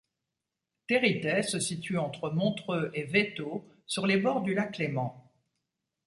Territet 0.87 1.43
se 1.43 1.59
situe 1.59 1.99
entre 1.99 2.31
Montreux 2.31 2.89
et 2.95 3.03
Veytaux, 3.03 3.63
sur 3.85 4.07
les 4.07 4.17
bords 4.17 4.41
du 4.41 4.55
Lac 4.55 4.79
Léman. 4.79 5.31